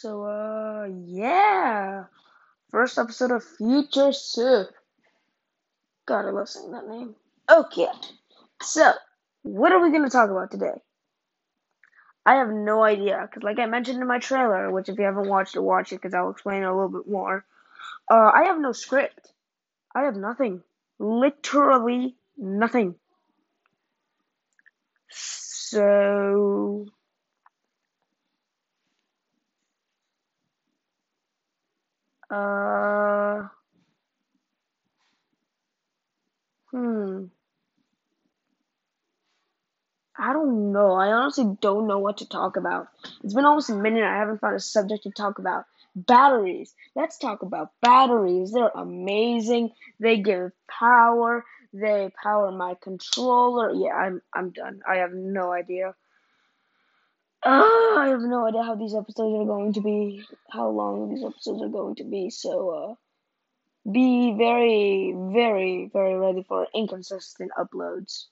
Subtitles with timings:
[0.00, 2.04] So, uh, yeah.
[2.70, 4.68] First episode of Future Soup.
[6.06, 7.16] God, I love saying that name.
[7.50, 7.88] Okay.
[8.62, 8.92] So,
[9.42, 10.80] what are we going to talk about today?
[12.24, 15.28] I have no idea, because like I mentioned in my trailer, which if you haven't
[15.28, 17.44] watched it, watch it, because I'll explain it a little bit more.
[18.08, 19.32] Uh, I have no script.
[19.96, 20.62] I have nothing.
[21.00, 22.94] Literally nothing.
[25.10, 26.86] So,
[32.30, 33.48] Uh,
[36.70, 37.28] hmm.
[40.18, 40.92] I don't know.
[40.94, 42.88] I honestly don't know what to talk about.
[43.22, 44.02] It's been almost a minute.
[44.02, 45.64] I haven't found a subject to talk about.
[45.94, 46.74] Batteries.
[46.94, 48.52] Let's talk about batteries.
[48.52, 49.70] They're amazing.
[50.00, 51.44] They give power.
[51.72, 53.72] They power my controller.
[53.72, 54.80] Yeah, I'm I'm done.
[54.88, 55.94] I have no idea.
[57.48, 61.24] Uh, I have no idea how these episodes are going to be, how long these
[61.24, 62.28] episodes are going to be.
[62.28, 68.26] So, uh, be very, very, very ready for inconsistent uploads.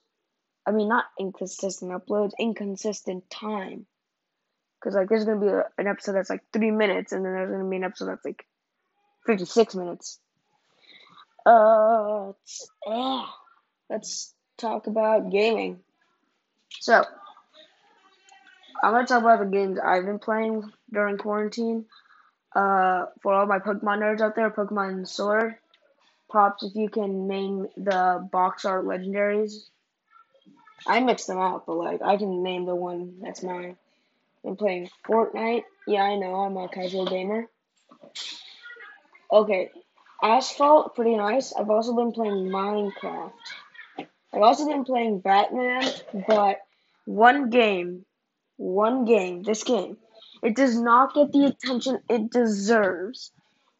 [0.67, 3.87] I mean, not inconsistent uploads, inconsistent time.
[4.79, 7.33] Because, like, there's going to be a, an episode that's like three minutes, and then
[7.33, 8.45] there's going to be an episode that's like
[9.25, 10.19] 56 minutes.
[11.43, 12.33] Uh,
[12.85, 13.25] yeah.
[13.89, 15.79] Let's talk about gaming.
[16.81, 17.03] So,
[18.83, 21.85] I'm to talk about the games I've been playing during quarantine.
[22.55, 25.55] Uh, for all my Pokemon nerds out there, Pokemon Sword.
[26.29, 29.67] Props if you can name the box art legendaries.
[30.85, 33.77] I mixed them up, but like I can name the one that's mine.
[34.45, 35.63] I'm playing Fortnite.
[35.85, 37.47] Yeah, I know I'm a casual gamer.
[39.31, 39.71] Okay,
[40.23, 41.53] Asphalt, pretty nice.
[41.53, 43.31] I've also been playing Minecraft.
[44.33, 45.89] I've also been playing Batman,
[46.27, 46.61] but
[47.05, 48.05] one game,
[48.57, 49.97] one game, this game
[50.41, 53.31] it does not get the attention it deserves.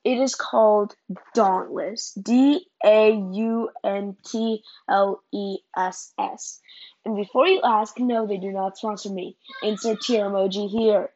[0.03, 0.95] It is called
[1.34, 2.14] Dauntless.
[2.14, 6.62] D A U N T L E S S.
[7.06, 9.35] And before you ask, no, they do not sponsor me.
[9.63, 11.09] Insert tear emoji here.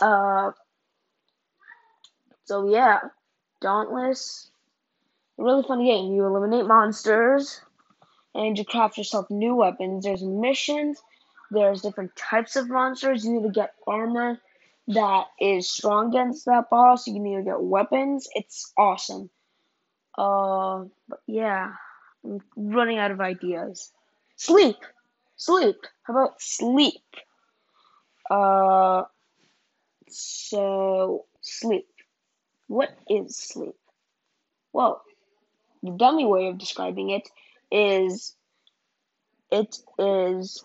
[0.00, 0.52] Uh,
[2.44, 3.00] so yeah,
[3.60, 4.50] Dauntless.
[5.38, 6.12] A really fun game.
[6.14, 7.60] You eliminate monsters
[8.34, 10.04] and you craft yourself new weapons.
[10.04, 11.00] There's missions.
[11.50, 13.24] There's different types of monsters.
[13.24, 14.38] You need to get armor
[14.88, 17.06] that is strong against that boss.
[17.06, 18.28] You can either get weapons.
[18.34, 19.30] It's awesome.
[20.16, 20.84] Uh,
[21.26, 21.72] yeah,
[22.24, 23.92] I'm running out of ideas.
[24.36, 24.76] Sleep,
[25.36, 25.76] sleep.
[26.02, 27.02] How about sleep?
[28.30, 29.04] Uh,
[30.08, 31.86] so sleep.
[32.66, 33.76] What is sleep?
[34.72, 35.02] Well,
[35.82, 37.28] the dummy way of describing it
[37.70, 38.34] is
[39.50, 40.64] it is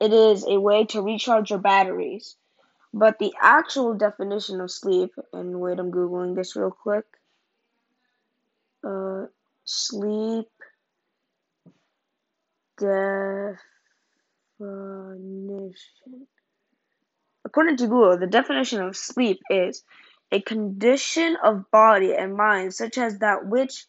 [0.00, 2.36] it is a way to recharge your batteries.
[2.92, 7.04] But the actual definition of sleep, and wait, I'm googling this real quick.
[8.82, 9.26] Uh,
[9.64, 10.48] sleep
[12.78, 13.48] definition.
[17.44, 19.84] According to Google, the definition of sleep is
[20.32, 23.86] a condition of body and mind such as that which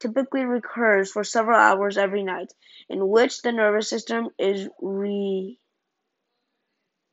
[0.00, 2.52] typically recurs for several hours every night,
[2.88, 5.58] in which the nervous system is re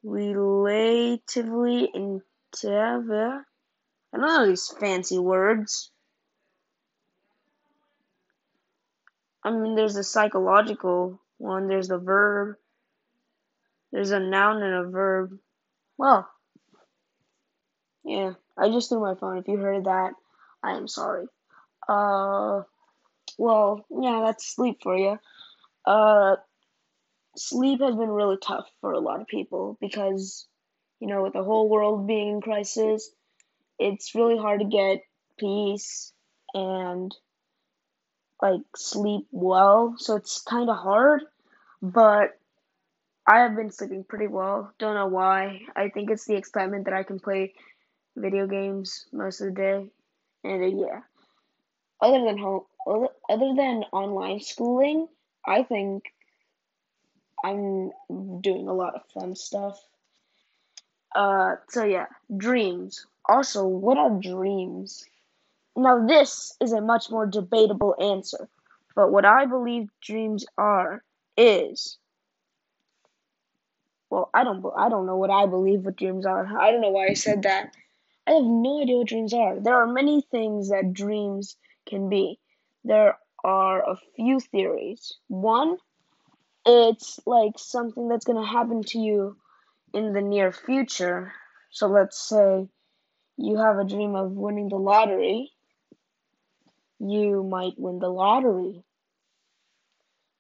[0.04, 3.12] relatively intact.
[4.14, 5.92] I don't know these fancy words.
[9.44, 12.56] I mean, there's a psychological one, there's the verb,
[13.92, 15.38] there's a noun and a verb.
[15.98, 16.30] Well,
[18.04, 19.38] yeah, I just threw my phone.
[19.38, 20.14] If you heard that,
[20.64, 21.28] I am sorry.
[21.88, 22.64] Uh,
[23.38, 25.20] well, yeah, that's sleep for you.
[25.86, 26.38] Uh,
[27.36, 30.48] sleep has been really tough for a lot of people because,
[31.00, 33.10] you know, with the whole world being in crisis,
[33.80, 35.02] it's really hard to get
[35.40, 36.14] peace
[36.54, 37.16] and
[38.42, 39.96] like sleep well.
[39.98, 41.22] So it's kind of hard,
[41.82, 42.40] but
[43.28, 44.74] I have been sleeping pretty well.
[44.80, 45.62] Don't know why.
[45.76, 47.54] I think it's the excitement that I can play
[48.16, 49.92] video games most of the day.
[50.44, 51.02] And uh, yeah,
[52.02, 52.62] other than home,
[53.30, 55.08] other than online schooling,
[55.46, 56.04] I think
[57.44, 57.92] I'm
[58.42, 59.80] doing a lot of fun stuff.
[61.16, 63.06] Uh, so yeah, dreams.
[63.28, 65.06] Also, what are dreams?
[65.76, 68.50] Now, this is a much more debatable answer,
[68.96, 71.04] but what I believe dreams are
[71.36, 71.98] is
[74.10, 76.46] well, I don't I don't know what I believe what dreams are.
[76.60, 77.76] I don't know why I said that.
[78.26, 79.60] I have no idea what dreams are.
[79.60, 81.56] There are many things that dreams
[81.88, 82.40] can be.
[82.88, 85.14] There are a few theories.
[85.28, 85.78] One
[86.66, 89.38] it's like something that's going to happen to you
[89.94, 91.32] in the near future.
[91.72, 92.68] So let's say
[93.38, 95.52] you have a dream of winning the lottery,
[97.00, 98.84] you might win the lottery.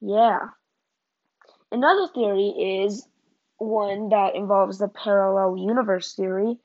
[0.02, 0.40] Yeah.
[1.72, 3.08] Another theory is
[3.58, 6.60] one that involves the parallel universe theory.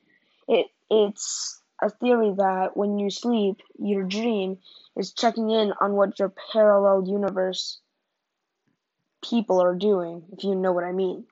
[0.47, 4.57] It it's a theory that when you sleep, your dream
[4.97, 7.79] is checking in on what your parallel universe
[9.23, 11.25] people are doing, if you know what I mean.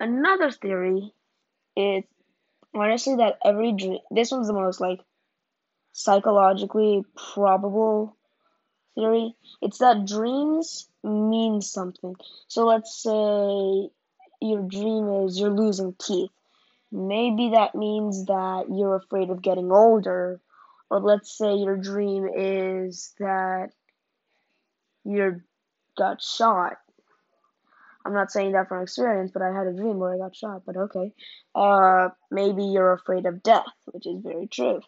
[0.00, 1.12] Another theory
[1.76, 2.04] is
[2.96, 5.00] say that every dream, this one's the most like
[5.92, 7.02] psychologically
[7.34, 8.16] probable
[8.94, 9.34] theory.
[9.62, 12.14] It's that dreams mean something.
[12.46, 13.90] So let's say
[14.40, 16.30] your dream is you're losing teeth.
[16.90, 20.40] Maybe that means that you're afraid of getting older.
[20.90, 23.70] Or let's say your dream is that
[25.04, 25.40] you
[25.96, 26.78] got shot.
[28.06, 30.62] I'm not saying that from experience, but I had a dream where I got shot,
[30.64, 31.12] but okay.
[31.54, 34.80] Uh, maybe you're afraid of death, which is very true.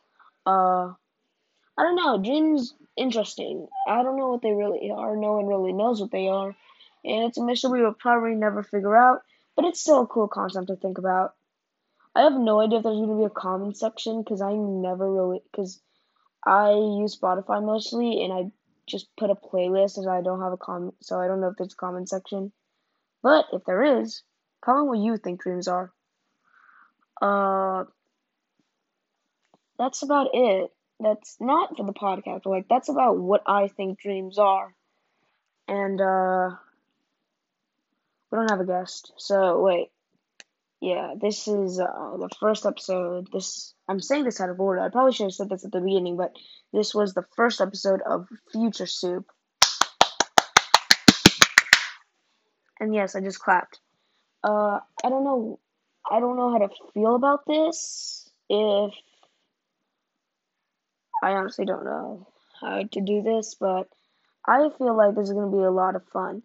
[0.47, 0.93] Uh,
[1.77, 2.23] I don't know.
[2.23, 3.67] Dreams interesting.
[3.87, 5.17] I don't know what they really are.
[5.17, 6.55] No one really knows what they are,
[7.05, 9.23] and it's a mystery we will probably never figure out.
[9.57, 11.35] But it's still a cool concept to think about.
[12.15, 15.11] I have no idea if there's going to be a comment section because I never
[15.11, 15.81] really because
[16.45, 18.51] I use Spotify mostly and I
[18.87, 21.57] just put a playlist and I don't have a comment, so I don't know if
[21.57, 22.53] there's a comment section.
[23.23, 24.23] But if there is,
[24.63, 25.93] comment what you think dreams are.
[27.21, 27.85] Uh,
[29.79, 30.71] that's about it.
[30.99, 34.75] That's not for the podcast, but like that's about what I think dreams are.
[35.69, 36.57] And uh,
[38.31, 39.91] we don't have a guest, so wait.
[40.81, 43.29] Yeah, this is uh, the first episode.
[43.31, 44.81] This I'm saying this out of order.
[44.81, 46.33] I probably should have said this at the beginning, but
[46.73, 49.27] this was the first episode of Future Soup.
[52.79, 53.79] And yes, I just clapped.
[54.43, 55.59] Uh, I don't know.
[56.11, 58.31] I don't know how to feel about this.
[58.49, 58.95] If
[61.23, 62.27] I honestly don't know
[62.59, 63.87] how to do this, but
[64.47, 66.43] I feel like this is gonna be a lot of fun.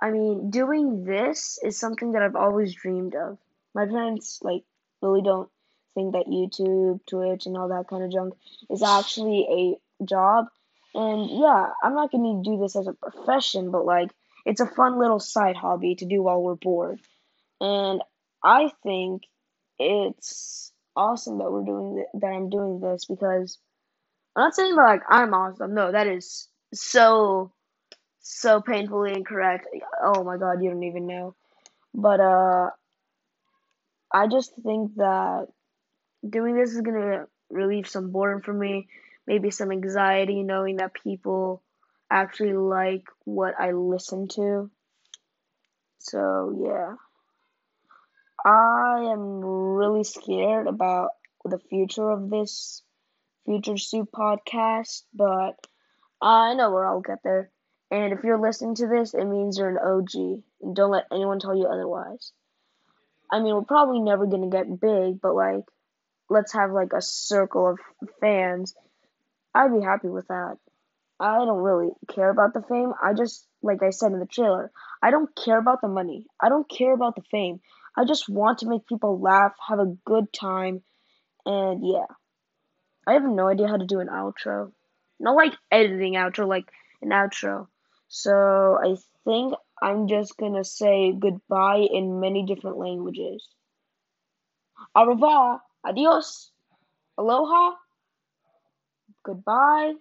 [0.00, 3.38] I mean, doing this is something that I've always dreamed of.
[3.74, 4.64] My parents like
[5.00, 5.48] really don't
[5.94, 8.34] think that YouTube, Twitch, and all that kind of junk
[8.70, 10.46] is actually a job.
[10.94, 14.10] And yeah, I'm not gonna do this as a profession, but like
[14.44, 17.00] it's a fun little side hobby to do while we're bored.
[17.60, 18.02] And
[18.42, 19.22] I think
[19.78, 23.58] it's awesome that we're doing th- that I'm doing this because
[24.36, 25.74] I'm not saying that like I'm awesome.
[25.74, 27.52] No, that is so
[28.20, 29.66] so painfully incorrect.
[30.02, 31.34] Oh my god, you don't even know.
[31.94, 32.70] But uh
[34.12, 35.46] I just think that
[36.28, 38.88] doing this is gonna relieve some boredom for me,
[39.26, 41.62] maybe some anxiety knowing that people
[42.10, 44.70] actually like what I listen to.
[46.00, 46.96] So yeah.
[48.44, 51.10] I am really scared about
[51.44, 52.82] the future of this
[53.44, 55.54] Future Soup podcast, but
[56.20, 57.50] I know where I'll get there.
[57.90, 60.42] And if you're listening to this, it means you're an OG.
[60.60, 62.32] And don't let anyone tell you otherwise.
[63.32, 65.64] I mean, we're probably never gonna get big, but like,
[66.28, 68.74] let's have like a circle of fans.
[69.54, 70.58] I'd be happy with that.
[71.18, 72.92] I don't really care about the fame.
[73.02, 74.70] I just, like I said in the trailer,
[75.02, 76.26] I don't care about the money.
[76.40, 77.60] I don't care about the fame.
[77.96, 80.82] I just want to make people laugh, have a good time,
[81.46, 82.06] and yeah.
[83.06, 84.72] I have no idea how to do an outro.
[85.18, 86.66] Not like editing outro, like
[87.00, 87.66] an outro.
[88.08, 93.48] So I think I'm just gonna say goodbye in many different languages.
[94.96, 96.52] Au revoir, adios,
[97.18, 97.76] aloha,
[99.24, 99.94] goodbye.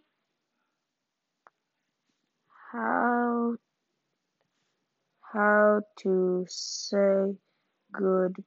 [2.73, 3.55] How
[5.33, 7.35] how to say
[7.93, 8.45] goodbye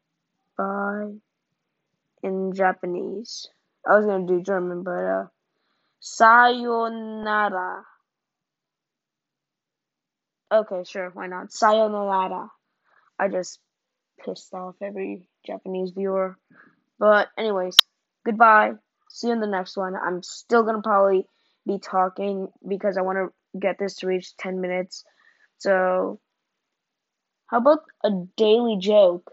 [2.23, 3.49] in Japanese.
[3.89, 5.27] I was gonna do German, but uh,
[6.01, 7.85] sayonara.
[10.53, 11.53] Okay, sure, why not?
[11.53, 12.51] Sayonara.
[13.19, 13.61] I just
[14.25, 16.39] pissed off every Japanese viewer.
[16.99, 17.77] But, anyways,
[18.25, 18.73] goodbye.
[19.11, 19.95] See you in the next one.
[19.97, 21.27] I'm still gonna probably
[21.67, 25.05] be talking because I want to get this to reach 10 minutes.
[25.59, 26.21] So,
[27.47, 29.31] how about a daily joke?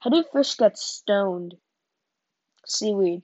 [0.00, 1.54] How do fish get stoned?
[2.66, 3.22] Seaweed.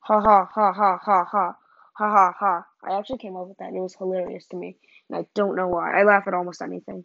[0.00, 1.56] Ha ha ha ha ha ha.
[1.98, 2.66] Ha ha ha.
[2.84, 3.72] I actually came up with that.
[3.72, 4.76] It was hilarious to me.
[5.08, 5.98] And I don't know why.
[5.98, 7.04] I laugh at almost anything.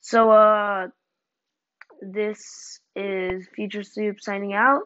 [0.00, 0.88] So, uh,
[2.00, 4.82] this is Future Soup signing out.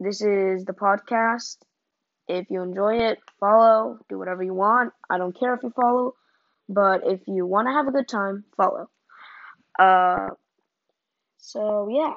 [0.00, 1.58] This is the podcast.
[2.28, 4.92] If you enjoy it, follow, do whatever you want.
[5.08, 6.14] I don't care if you follow,
[6.68, 8.90] but if you want to have a good time, follow.
[9.78, 10.30] Uh,
[11.38, 12.14] so yeah.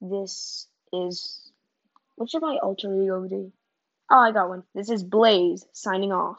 [0.00, 1.45] This is
[2.16, 3.52] what should my alter ego be?
[4.10, 4.64] Oh, I got one.
[4.74, 6.38] This is Blaze signing off.